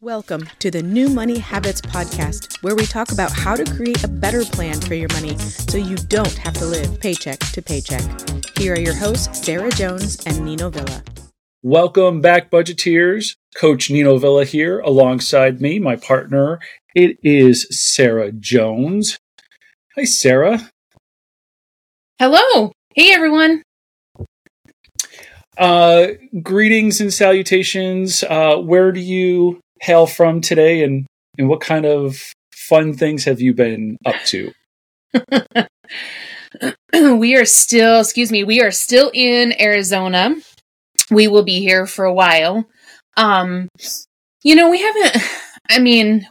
[0.00, 4.08] Welcome to the New Money Habits Podcast, where we talk about how to create a
[4.08, 8.04] better plan for your money so you don't have to live paycheck to paycheck.
[8.56, 11.02] Here are your hosts, Sarah Jones and Nino Villa.
[11.64, 13.34] Welcome back, budgeteers.
[13.56, 16.60] Coach Nino Villa here alongside me, my partner.
[16.94, 19.18] It is Sarah Jones.
[19.96, 20.70] Hi, Sarah.
[22.20, 22.70] Hello.
[22.94, 23.64] Hey, everyone.
[25.56, 26.06] Uh,
[26.40, 28.22] greetings and salutations.
[28.22, 31.06] Uh, where do you hail from today, and
[31.36, 32.20] and what kind of
[32.52, 34.52] fun things have you been up to?
[37.16, 40.34] we are still, excuse me, we are still in Arizona.
[41.10, 42.66] We will be here for a while.
[43.16, 43.68] Um,
[44.42, 45.22] you know, we haven't.
[45.70, 46.26] I mean,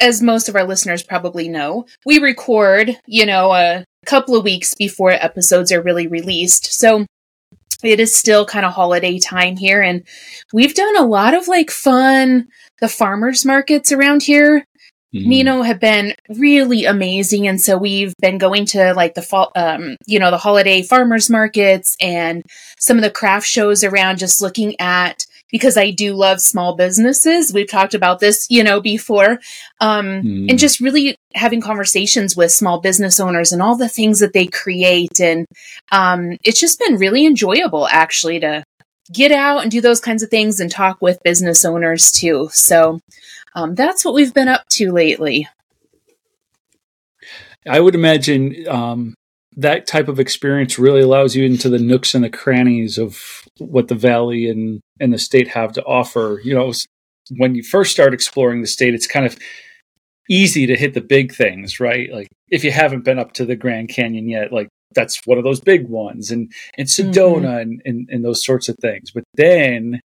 [0.00, 4.74] as most of our listeners probably know, we record, you know, a couple of weeks
[4.74, 6.72] before episodes are really released.
[6.72, 7.06] So
[7.82, 10.02] it is still kind of holiday time here and
[10.52, 12.48] we've done a lot of like fun
[12.80, 14.64] the farmers markets around here
[15.14, 15.26] mm.
[15.26, 19.96] Nino have been really amazing and so we've been going to like the fall um
[20.06, 22.42] you know the holiday farmers markets and
[22.78, 27.52] some of the craft shows around just looking at because I do love small businesses.
[27.52, 29.38] We've talked about this, you know, before.
[29.80, 30.50] Um, mm.
[30.50, 34.46] and just really having conversations with small business owners and all the things that they
[34.46, 35.20] create.
[35.20, 35.46] And,
[35.92, 38.64] um, it's just been really enjoyable actually to
[39.12, 42.48] get out and do those kinds of things and talk with business owners too.
[42.52, 43.00] So,
[43.54, 45.48] um, that's what we've been up to lately.
[47.66, 49.14] I would imagine, um,
[49.58, 53.88] that type of experience really allows you into the nooks and the crannies of what
[53.88, 56.40] the valley and and the state have to offer.
[56.44, 56.72] You know,
[57.36, 59.36] when you first start exploring the state, it's kind of
[60.30, 62.08] easy to hit the big things, right?
[62.12, 65.44] Like if you haven't been up to the Grand Canyon yet, like that's one of
[65.44, 67.46] those big ones, and and Sedona mm-hmm.
[67.46, 69.10] and, and and those sorts of things.
[69.10, 70.00] But then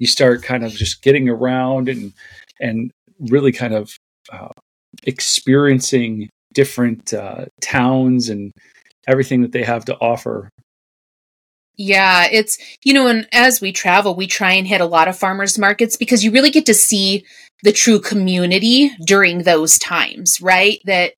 [0.00, 2.12] you start kind of just getting around and
[2.60, 2.90] and
[3.20, 3.96] really kind of
[4.32, 4.48] uh,
[5.04, 8.50] experiencing different uh, towns and
[9.06, 10.50] everything that they have to offer.
[11.76, 15.18] Yeah, it's, you know, and as we travel, we try and hit a lot of
[15.18, 17.24] farmers markets because you really get to see
[17.62, 20.80] the true community during those times, right?
[20.86, 21.12] That,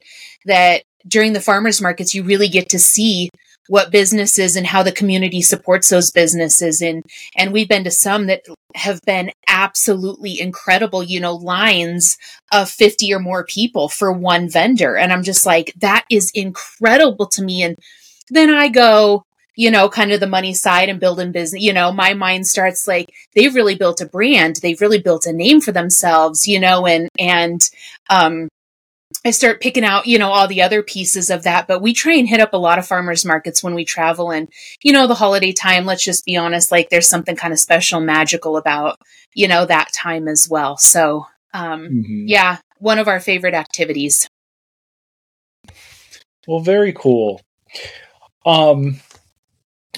[0.47, 3.31] that during the farmers markets, you really get to see
[3.69, 6.81] what businesses and how the community supports those businesses.
[6.83, 7.05] And
[7.37, 8.43] and we've been to some that
[8.75, 12.17] have been absolutely incredible you know lines
[12.53, 14.97] of 50 or more people for one vendor.
[14.97, 17.63] And i'm just like that is incredible to me.
[17.63, 17.77] And
[18.31, 19.25] then i go
[19.57, 22.87] you know kind of the money side and building business you know my mind starts
[22.87, 24.57] like they've really built a brand.
[24.57, 27.69] They've really built a name for themselves you know and and
[28.09, 28.49] um
[29.25, 31.67] I start picking out, you know, all the other pieces of that.
[31.67, 34.31] But we try and hit up a lot of farmers markets when we travel.
[34.31, 34.49] And,
[34.83, 38.01] you know, the holiday time, let's just be honest, like there's something kind of special,
[38.01, 38.99] magical about,
[39.35, 40.77] you know, that time as well.
[40.77, 42.25] So, um, mm-hmm.
[42.27, 44.29] yeah, one of our favorite activities.
[46.47, 47.41] Well, very cool.
[48.47, 49.01] Um,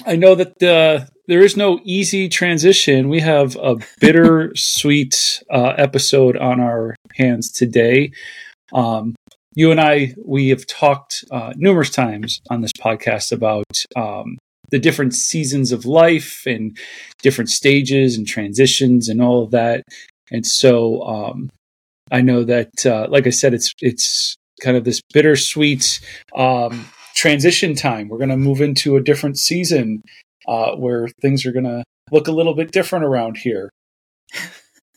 [0.05, 3.09] I know that uh, there is no easy transition.
[3.09, 8.11] We have a bittersweet uh, episode on our hands today.
[8.73, 9.15] Um,
[9.53, 13.65] you and I, we have talked uh, numerous times on this podcast about
[13.95, 14.37] um,
[14.69, 16.77] the different seasons of life and
[17.21, 19.83] different stages and transitions and all of that.
[20.31, 21.49] And so um,
[22.11, 25.99] I know that, uh, like I said, it's it's kind of this bittersweet
[26.35, 28.07] um, transition time.
[28.07, 30.01] We're going to move into a different season
[30.47, 33.69] uh, where things are going to look a little bit different around here.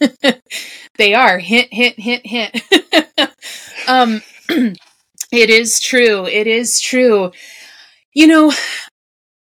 [0.96, 2.62] they are hint, hint, hint, hint.
[3.88, 6.26] um, it is true.
[6.26, 7.32] It is true.
[8.12, 8.52] You know,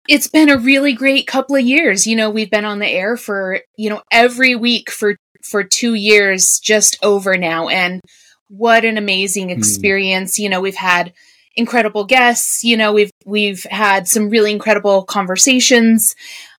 [0.09, 2.07] it's been a really great couple of years.
[2.07, 5.95] You know, we've been on the air for, you know, every week for for 2
[5.95, 8.01] years just over now and
[8.49, 9.59] what an amazing hmm.
[9.59, 10.39] experience.
[10.39, 10.43] Mm.
[10.43, 11.13] You know, we've had
[11.55, 16.15] incredible guests, you know, we've we've had some really incredible conversations.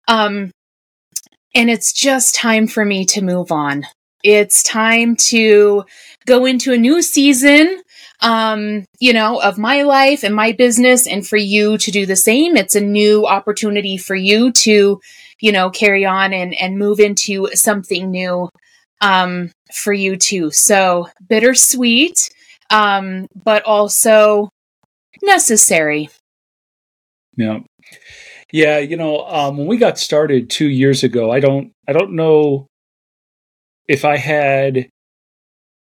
[0.07, 0.51] Um
[1.53, 3.83] and it's just time for me to move on.
[4.27, 5.85] It's time to
[6.25, 7.81] go into a new season
[8.21, 12.15] um, you know, of my life and my business and for you to do the
[12.15, 12.57] same.
[12.57, 14.99] It's a new opportunity for you to,
[15.39, 18.49] you know, carry on and, and move into something new,
[19.01, 20.49] um, for you too.
[20.51, 22.29] So bittersweet,
[22.71, 24.49] um, but also
[25.21, 26.09] necessary.
[27.35, 27.59] Yeah.
[28.51, 32.13] Yeah, you know, um, when we got started two years ago, I don't, I don't
[32.13, 32.67] know
[33.87, 34.89] if I had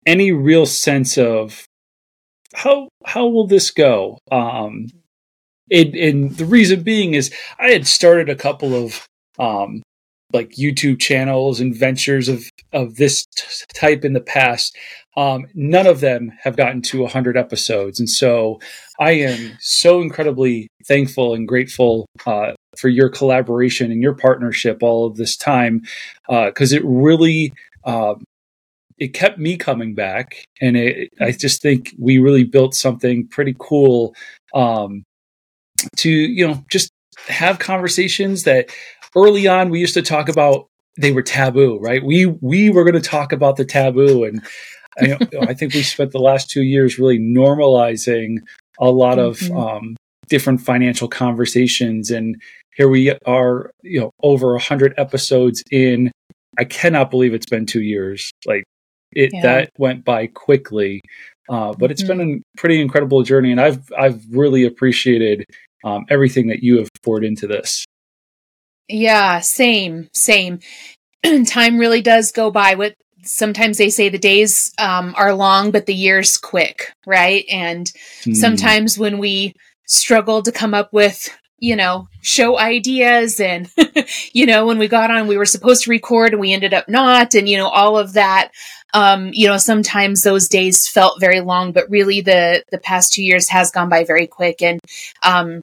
[0.07, 1.65] any real sense of
[2.55, 4.19] how how will this go?
[4.31, 4.89] Um,
[5.71, 9.07] and the reason being is I had started a couple of
[9.39, 9.83] um,
[10.33, 13.45] like YouTube channels and ventures of of this t-
[13.75, 14.77] type in the past.
[15.17, 18.61] Um, none of them have gotten to 100 episodes, and so
[18.99, 25.07] I am so incredibly thankful and grateful uh, for your collaboration and your partnership all
[25.07, 25.83] of this time
[26.29, 27.53] because uh, it really.
[27.85, 28.25] Um,
[28.99, 33.56] it kept me coming back, and it, I just think we really built something pretty
[33.59, 34.15] cool
[34.55, 35.05] um,
[35.97, 36.91] to you know just
[37.29, 38.71] have conversations that
[39.17, 40.67] early on we used to talk about
[40.99, 42.05] they were taboo, right?
[42.05, 44.43] We we were going to talk about the taboo, and
[44.99, 48.38] I, I, think we spent the last two years really normalizing
[48.79, 49.56] a lot mm-hmm.
[49.56, 49.97] of um,
[50.29, 52.41] different financial conversations, and
[52.75, 56.12] here we are, you know, over a hundred episodes in.
[56.58, 58.31] I cannot believe it's been two years.
[58.47, 58.64] Like
[59.12, 59.43] it yeah.
[59.43, 61.00] that went by quickly,
[61.49, 62.19] uh, but it's mm-hmm.
[62.19, 65.44] been a pretty incredible journey, and I've I've really appreciated
[65.85, 67.85] um, everything that you have poured into this.
[68.88, 70.61] Yeah, same, same.
[71.47, 72.75] Time really does go by.
[72.75, 77.44] What sometimes they say the days um, are long, but the years quick, right?
[77.50, 77.93] And
[78.23, 78.35] mm.
[78.35, 79.55] sometimes when we
[79.87, 81.29] struggle to come up with
[81.61, 83.39] you know, show ideas.
[83.39, 83.71] And,
[84.33, 86.89] you know, when we got on, we were supposed to record and we ended up
[86.89, 87.35] not.
[87.35, 88.51] And, you know, all of that.
[88.93, 93.23] Um, you know, sometimes those days felt very long, but really the, the past two
[93.23, 94.62] years has gone by very quick.
[94.62, 94.81] And,
[95.25, 95.61] um,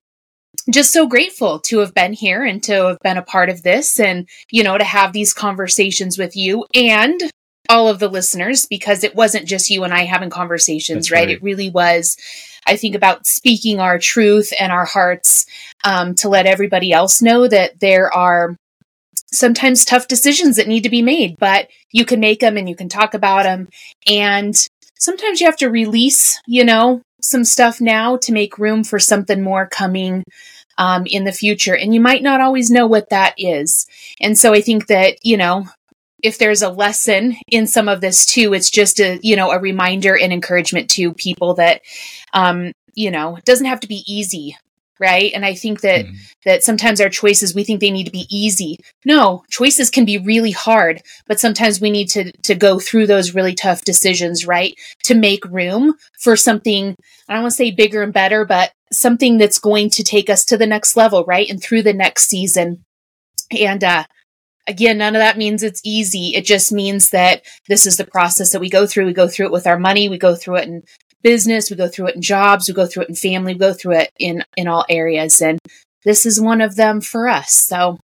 [0.70, 4.00] just so grateful to have been here and to have been a part of this
[4.00, 7.20] and, you know, to have these conversations with you and
[7.70, 11.20] all of the listeners because it wasn't just you and I having conversations, right?
[11.20, 11.30] right?
[11.30, 12.18] It really was,
[12.66, 15.46] I think, about speaking our truth and our hearts
[15.84, 18.56] um, to let everybody else know that there are
[19.32, 22.76] sometimes tough decisions that need to be made, but you can make them and you
[22.76, 23.68] can talk about them.
[24.08, 24.56] And
[24.98, 29.42] sometimes you have to release, you know, some stuff now to make room for something
[29.42, 30.24] more coming
[30.78, 31.76] um, in the future.
[31.76, 33.88] And you might not always know what that is.
[34.22, 35.66] And so I think that, you know,
[36.24, 39.60] if there's a lesson in some of this too, it's just a, you know, a
[39.60, 41.82] reminder and encouragement to people that,
[42.34, 44.56] um, you know, it doesn't have to be easy
[45.00, 45.32] right?
[45.34, 46.16] And i think that mm.
[46.46, 48.80] that sometimes our choices we think they need to be easy.
[49.06, 53.36] No choices can be really hard but sometimes we need to to go through those
[53.36, 54.76] really tough decisions right?
[55.04, 56.96] To make room for something
[57.30, 60.46] i don't want to say bigger and better but something that's going to take us
[60.46, 61.50] to the next level right?
[61.50, 62.84] And through the next season.
[63.52, 64.06] And uh
[64.68, 66.36] again, none of that means it's easy.
[66.36, 69.06] It just means that this is the process that we go through.
[69.06, 70.10] We go through it with our money.
[70.10, 70.84] We go through it in
[71.24, 73.74] business, we go through it in jobs, we go through it in family, we go
[73.74, 75.60] through it in in all areas and
[76.06, 77.52] this is one of them for us.
[77.52, 77.98] So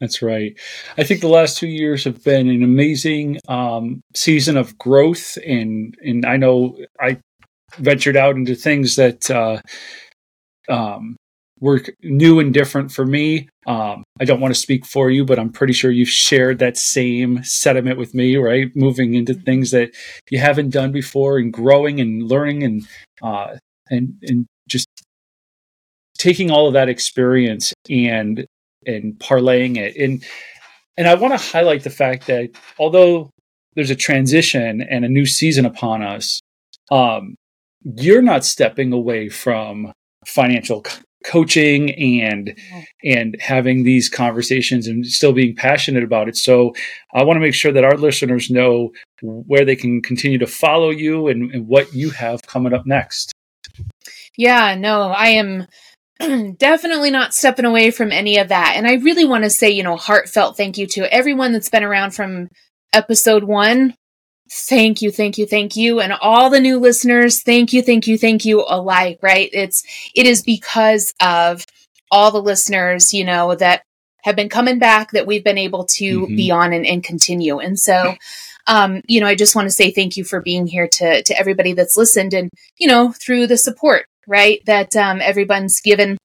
[0.00, 0.58] that's right.
[0.96, 5.94] I think the last two years have been an amazing um, season of growth, and
[6.02, 7.18] and I know I
[7.76, 9.60] ventured out into things that uh,
[10.68, 11.16] um,
[11.60, 13.48] were new and different for me.
[13.66, 16.76] Um, I don't want to speak for you, but I'm pretty sure you've shared that
[16.76, 18.70] same sentiment with me, right?
[18.76, 19.44] Moving into mm-hmm.
[19.44, 19.92] things that
[20.30, 22.86] you haven't done before and growing and learning and
[23.22, 23.56] uh,
[23.88, 24.86] and and just
[26.18, 28.46] taking all of that experience and
[28.86, 29.96] and parlaying it.
[29.96, 30.22] And
[30.98, 33.30] and I want to highlight the fact that although
[33.74, 36.40] there's a transition and a new season upon us,
[36.90, 37.36] um,
[37.82, 39.92] you're not stepping away from
[40.26, 40.84] financial
[41.24, 42.80] coaching and mm-hmm.
[43.04, 46.36] and having these conversations and still being passionate about it.
[46.36, 46.74] So
[47.12, 50.90] i want to make sure that our listeners know where they can continue to follow
[50.90, 53.32] you and, and what you have coming up next.
[54.36, 55.66] Yeah no i am
[56.58, 58.74] definitely not stepping away from any of that.
[58.76, 61.84] And i really want to say you know heartfelt thank you to everyone that's been
[61.84, 62.48] around from
[62.92, 63.94] episode one
[64.52, 66.00] Thank you, thank you, thank you.
[66.00, 69.48] And all the new listeners, thank you, thank you, thank you alike, right?
[69.52, 71.64] It's, it is because of
[72.10, 73.84] all the listeners, you know, that
[74.24, 76.36] have been coming back that we've been able to mm-hmm.
[76.36, 77.60] be on and, and continue.
[77.60, 78.16] And so,
[78.66, 81.38] um, you know, I just want to say thank you for being here to, to
[81.38, 84.60] everybody that's listened and, you know, through the support, right?
[84.66, 86.18] That, um, everyone's given.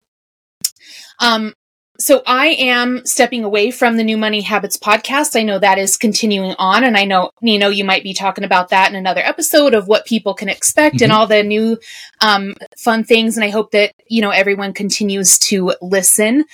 [1.21, 1.53] Um,
[1.97, 5.39] so I am stepping away from the New Money Habits podcast.
[5.39, 8.43] I know that is continuing on, and I know you know you might be talking
[8.43, 11.05] about that in another episode of what people can expect mm-hmm.
[11.05, 11.77] and all the new
[12.21, 13.37] um, fun things.
[13.37, 16.45] And I hope that you know everyone continues to listen.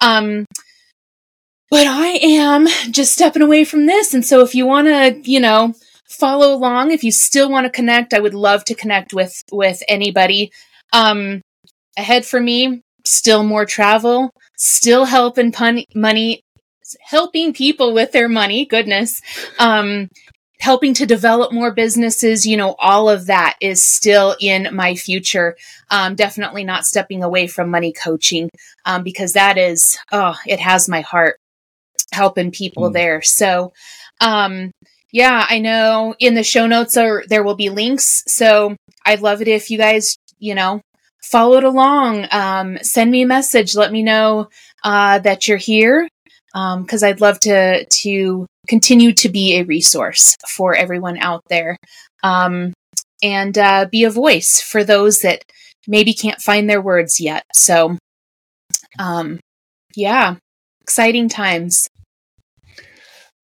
[0.00, 0.46] Um,
[1.70, 5.40] but I am just stepping away from this, and so if you want to, you
[5.40, 5.74] know,
[6.08, 9.82] follow along, if you still want to connect, I would love to connect with with
[9.88, 10.52] anybody.
[10.92, 11.40] Um,
[11.96, 14.30] ahead for me, still more travel
[14.60, 16.42] still helping pun- money,
[17.00, 18.66] helping people with their money.
[18.66, 19.22] Goodness.
[19.58, 20.08] Um,
[20.60, 25.56] helping to develop more businesses, you know, all of that is still in my future.
[25.90, 28.50] Um, definitely not stepping away from money coaching
[28.84, 31.40] um, because that is, oh, it has my heart.
[32.12, 32.92] helping people mm.
[32.92, 33.22] there.
[33.22, 33.72] So,
[34.20, 34.72] um,
[35.12, 38.22] yeah, I know in the show notes are there will be links.
[38.26, 40.80] So I'd love it if you guys, you know,
[41.22, 42.26] followed along.
[42.30, 43.76] Um, send me a message.
[43.76, 44.48] Let me know
[44.84, 46.08] uh, that you're here
[46.52, 51.76] because um, I'd love to to continue to be a resource for everyone out there
[52.22, 52.72] um,
[53.22, 55.42] and uh, be a voice for those that
[55.86, 57.44] maybe can't find their words yet.
[57.52, 57.96] So,
[58.98, 59.40] um,
[59.96, 60.36] yeah,
[60.82, 61.88] exciting times.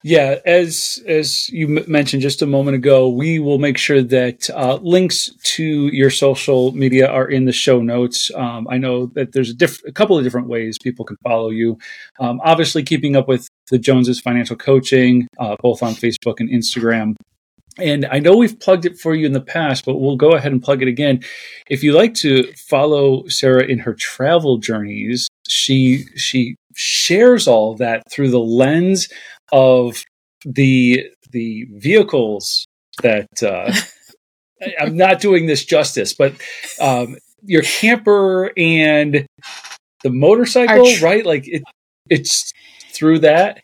[0.07, 4.77] Yeah, as as you mentioned just a moment ago, we will make sure that uh,
[4.81, 8.31] links to your social media are in the show notes.
[8.37, 11.51] Um, I know that there's a, diff- a, couple of different ways people can follow
[11.51, 11.79] you.
[12.21, 17.17] Um, obviously, keeping up with the Joneses Financial Coaching, uh, both on Facebook and Instagram.
[17.77, 20.53] And I know we've plugged it for you in the past, but we'll go ahead
[20.53, 21.25] and plug it again.
[21.69, 28.03] If you like to follow Sarah in her travel journeys, she she shares all that
[28.11, 29.09] through the lens
[29.53, 30.05] of
[30.45, 32.67] the the vehicles
[33.03, 33.73] that uh,
[34.81, 36.35] I'm not doing this justice, but
[36.81, 39.27] um, your camper and
[40.03, 41.27] the motorcycle, tr- right?
[41.27, 41.63] Like it,
[42.09, 42.53] it's
[42.93, 43.63] through that.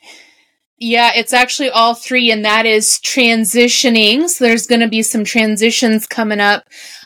[0.78, 4.28] Yeah, it's actually all three, and that is transitioning.
[4.28, 6.64] So there's going to be some transitions coming up.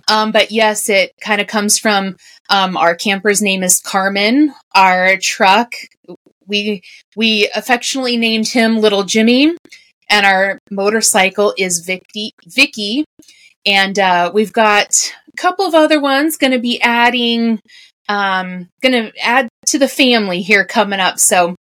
[0.09, 2.17] Um, but yes, it kind of comes from
[2.49, 4.55] um, our camper's name is Carmen.
[4.75, 5.75] Our truck
[6.47, 6.83] we
[7.17, 9.57] we affectionately named him Little Jimmy,
[10.09, 12.33] and our motorcycle is Vicky.
[12.47, 13.05] Vicky,
[13.65, 17.61] and uh, we've got a couple of other ones going to be adding.
[18.09, 21.19] Um, going to add to the family here coming up.
[21.19, 21.57] So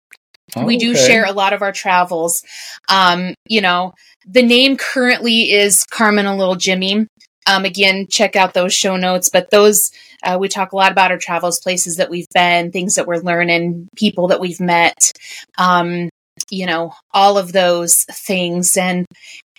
[0.56, 1.06] oh, we do okay.
[1.06, 2.42] share a lot of our travels.
[2.88, 3.94] Um, you know,
[4.26, 7.06] the name currently is Carmen and Little Jimmy.
[7.46, 9.90] Um, again, check out those show notes, but those,
[10.22, 13.18] uh, we talk a lot about our travels, places that we've been, things that we're
[13.18, 15.12] learning, people that we've met,
[15.58, 16.08] um,
[16.50, 18.76] you know, all of those things.
[18.76, 19.06] And,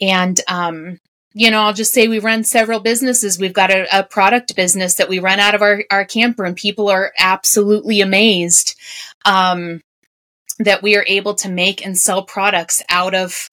[0.02, 0.98] and, um,
[1.34, 3.40] you know, I'll just say we run several businesses.
[3.40, 6.56] We've got a, a, product business that we run out of our, our camper, and
[6.56, 8.76] people are absolutely amazed
[9.26, 9.82] um,
[10.60, 13.50] that we are able to make and sell products out of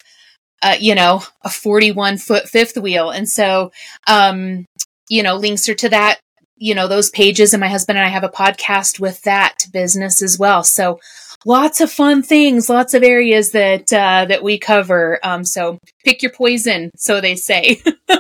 [0.63, 3.11] uh, you know, a 41 foot fifth wheel.
[3.11, 3.73] And so,
[4.07, 4.67] um,
[5.09, 6.21] you know, links are to that,
[6.57, 7.55] you know, those pages.
[7.55, 10.63] And my husband and I have a podcast with that business as well.
[10.63, 11.01] So
[11.47, 15.19] lots of fun things, lots of areas that, uh, that we cover.
[15.23, 17.83] Um, so pick your poison, so they say.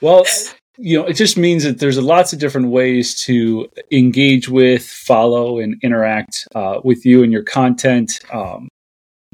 [0.00, 0.24] well,
[0.78, 5.60] you know, it just means that there's lots of different ways to engage with, follow,
[5.60, 8.18] and interact uh, with you and your content.
[8.32, 8.68] Um,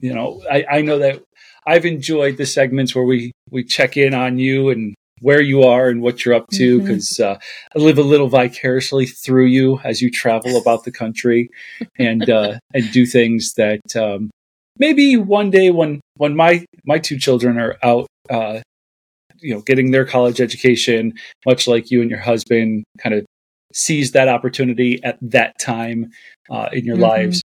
[0.00, 1.23] you know, I, I know that
[1.67, 5.88] I've enjoyed the segments where we we check in on you and where you are
[5.88, 7.33] and what you're up to because mm-hmm.
[7.33, 7.38] uh,
[7.75, 11.50] I live a little vicariously through you as you travel about the country
[11.99, 14.31] and uh, and do things that um,
[14.78, 18.61] maybe one day when when my my two children are out uh,
[19.40, 21.14] you know getting their college education
[21.47, 23.25] much like you and your husband kind of
[23.73, 26.11] seize that opportunity at that time
[26.50, 27.05] uh, in your mm-hmm.
[27.05, 27.43] lives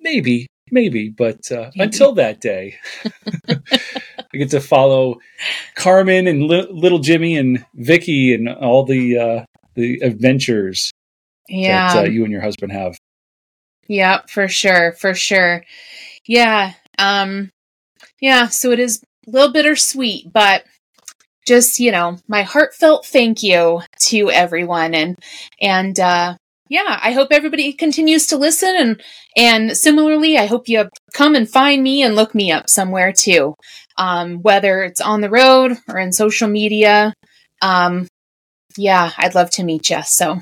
[0.00, 1.84] maybe maybe but uh, maybe.
[1.84, 2.74] until that day
[3.48, 5.16] i get to follow
[5.74, 9.44] carmen and Li- little jimmy and vicky and all the uh,
[9.74, 10.90] the adventures
[11.48, 11.94] yeah.
[11.94, 12.96] that uh, you and your husband have
[13.88, 15.62] yeah for sure for sure
[16.26, 17.50] yeah um
[18.20, 20.64] yeah so it is a little bittersweet but
[21.46, 25.16] just you know my heartfelt thank you to everyone and
[25.60, 26.34] and uh
[26.68, 29.02] yeah, I hope everybody continues to listen and
[29.36, 33.54] and similarly, I hope you come and find me and look me up somewhere too.
[33.98, 37.14] Um, whether it's on the road or in social media.
[37.62, 38.08] Um,
[38.76, 40.02] yeah, I'd love to meet you.
[40.04, 40.40] So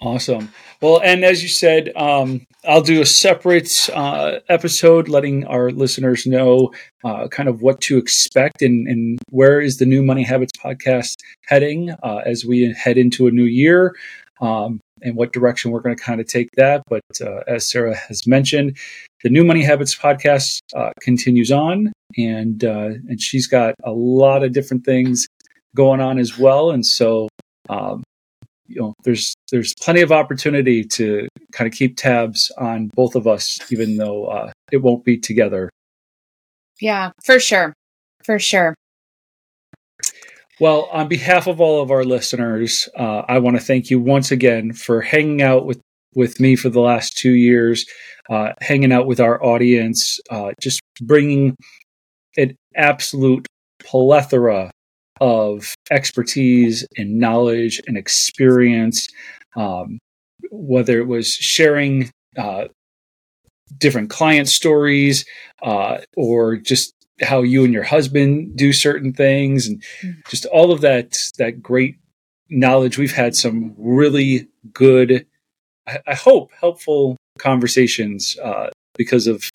[0.00, 0.52] awesome.
[0.82, 6.26] Well, and as you said, um, I'll do a separate uh, episode letting our listeners
[6.26, 6.72] know
[7.02, 11.16] uh, kind of what to expect and, and, where is the new Money Habits podcast
[11.46, 13.94] heading uh, as we head into a new year
[14.40, 16.82] um, and what direction we're going to kind of take that.
[16.88, 18.76] But uh, as Sarah has mentioned,
[19.22, 24.44] the New Money Habits podcast uh, continues on, and uh, and she's got a lot
[24.44, 25.26] of different things
[25.74, 26.70] going on as well.
[26.70, 27.28] And so,
[27.68, 28.02] um,
[28.66, 33.26] you know, there's there's plenty of opportunity to kind of keep tabs on both of
[33.26, 35.70] us, even though uh, it won't be together.
[36.80, 37.72] Yeah, for sure,
[38.24, 38.74] for sure.
[40.58, 44.30] Well, on behalf of all of our listeners, uh, I want to thank you once
[44.30, 45.80] again for hanging out with,
[46.14, 47.84] with me for the last two years,
[48.30, 51.54] uh, hanging out with our audience, uh, just bringing
[52.38, 53.46] an absolute
[53.80, 54.70] plethora
[55.20, 59.08] of expertise and knowledge and experience.
[59.56, 59.98] Um,
[60.50, 62.68] whether it was sharing uh,
[63.78, 65.24] different client stories,
[65.62, 66.92] uh, or just
[67.22, 70.20] how you and your husband do certain things, and mm-hmm.
[70.28, 71.96] just all of that that great
[72.48, 72.98] knowledge.
[72.98, 75.26] We've had some really good,
[75.86, 79.50] I, I hope, helpful conversations uh, because of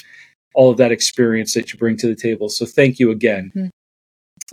[0.54, 2.50] all of that experience that you bring to the table.
[2.50, 3.52] So thank you again.
[3.56, 3.68] Mm-hmm.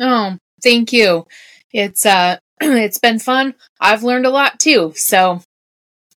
[0.01, 1.27] Oh, thank you.
[1.73, 3.55] It's uh it's been fun.
[3.81, 4.93] I've learned a lot too.
[4.95, 5.43] So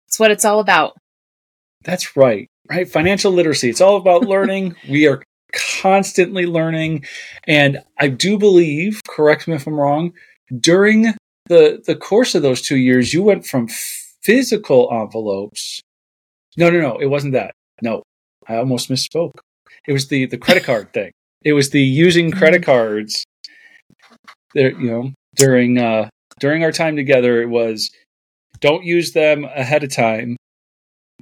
[0.07, 0.98] it's what it's all about.
[1.83, 2.48] That's right.
[2.69, 2.88] Right?
[2.88, 3.69] Financial literacy.
[3.69, 4.75] It's all about learning.
[4.89, 7.05] we are constantly learning
[7.48, 10.13] and I do believe, correct me if I'm wrong,
[10.60, 11.13] during
[11.48, 13.67] the the course of those 2 years you went from
[14.22, 15.81] physical envelopes.
[16.58, 17.53] No, no, no, it wasn't that.
[17.81, 18.03] No.
[18.48, 19.34] I almost misspoke.
[19.88, 21.12] It was the the credit card thing.
[21.43, 22.72] It was the using credit mm-hmm.
[22.72, 23.25] cards
[24.53, 27.91] there you know during uh during our time together it was
[28.60, 30.36] don't use them ahead of time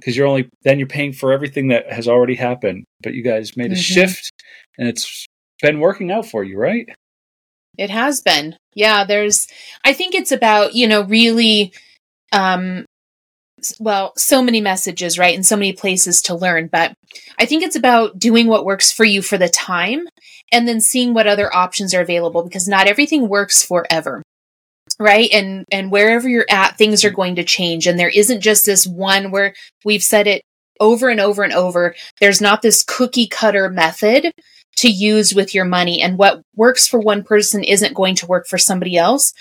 [0.00, 3.56] because you're only then you're paying for everything that has already happened but you guys
[3.56, 3.80] made a mm-hmm.
[3.80, 4.32] shift
[4.78, 5.26] and it's
[5.62, 6.88] been working out for you right?
[7.78, 8.56] It has been.
[8.74, 9.46] Yeah there's
[9.84, 11.72] i think it's about you know really
[12.32, 12.84] um
[13.78, 16.94] well so many messages right and so many places to learn but
[17.38, 20.06] i think it's about doing what works for you for the time
[20.52, 24.22] and then seeing what other options are available because not everything works forever
[25.00, 25.30] right?
[25.32, 27.86] And and wherever you're at things are going to change.
[27.86, 29.54] And there isn't just this one where
[29.84, 30.42] we've said it
[30.78, 31.96] over and over and over.
[32.20, 34.32] There's not this cookie cutter method
[34.76, 36.00] to use with your money.
[36.00, 39.32] And what works for one person isn't going to work for somebody else.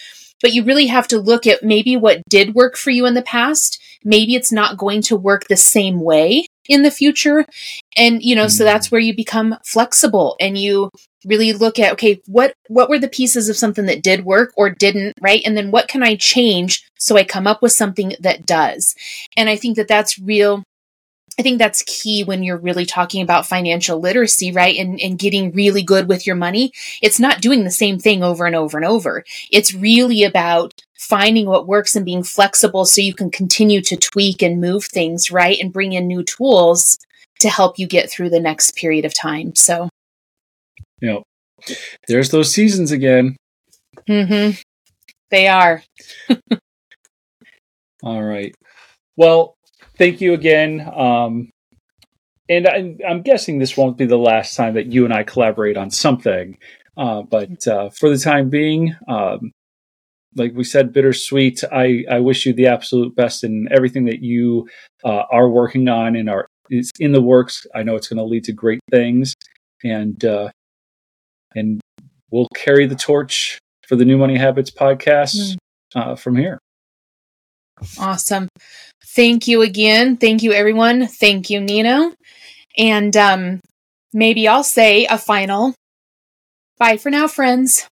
[0.41, 3.21] But you really have to look at maybe what did work for you in the
[3.21, 3.81] past.
[4.05, 7.45] Maybe it's not going to work the same way in the future.
[7.97, 8.49] And, you know, mm-hmm.
[8.49, 8.91] so that's mm.
[8.91, 10.91] where you become flexible and you
[11.25, 14.69] really look at, okay, what, what were the pieces of something that did work or
[14.69, 15.41] didn't, right?
[15.45, 18.95] And then what can I change so I come up with something that does?
[19.35, 20.63] And I think that that's real
[21.39, 24.75] I think that's key when you're really talking about financial literacy, right?
[24.77, 26.73] And, and getting really good with your money.
[27.01, 29.23] It's not doing the same thing over and over and over.
[29.49, 34.41] It's really about finding what works and being flexible so you can continue to tweak
[34.41, 35.57] and move things, right?
[35.57, 36.97] And bring in new tools
[37.39, 39.55] to help you get through the next period of time.
[39.55, 39.87] So,
[41.01, 41.19] yeah,
[42.09, 43.37] there's those seasons again.
[44.09, 44.59] Mm-hmm.
[45.31, 45.83] They are.
[48.03, 48.53] All right.
[49.15, 49.55] Well,
[49.99, 50.81] thank you again.
[50.95, 51.51] Um,
[52.49, 55.77] and I, am guessing this won't be the last time that you and I collaborate
[55.77, 56.57] on something.
[56.97, 59.51] Uh, but uh, for the time being, um,
[60.35, 61.63] like we said, bittersweet.
[61.71, 64.67] I, I wish you the absolute best in everything that you
[65.03, 67.65] uh, are working on and are is in the works.
[67.75, 69.33] I know it's going to lead to great things,
[69.83, 70.49] and uh,
[71.55, 71.81] and
[72.29, 73.57] we'll carry the torch
[73.87, 75.57] for the New Money Habits podcast
[75.95, 76.19] mm.
[76.19, 76.59] from here.
[77.99, 78.47] Awesome.
[79.05, 80.17] Thank you again.
[80.17, 81.07] Thank you, everyone.
[81.07, 82.13] Thank you, Nino.
[82.77, 83.59] And um,
[84.13, 85.73] maybe I'll say a final
[86.77, 87.87] bye for now, friends.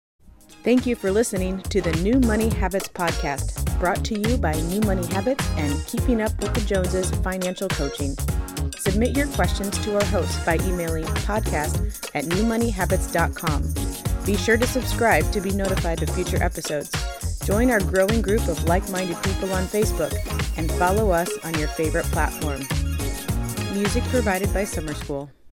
[0.62, 4.80] Thank you for listening to the New Money Habits podcast, brought to you by New
[4.80, 8.16] Money Habits and Keeping Up with the Joneses Financial Coaching.
[8.76, 14.24] Submit your questions to our host by emailing podcast at newmoneyhabits.com.
[14.24, 16.90] Be sure to subscribe to be notified of future episodes.
[17.46, 20.12] Join our growing group of like minded people on Facebook
[20.56, 22.58] and follow us on your favorite platform.
[23.72, 25.30] Music provided by Summer School.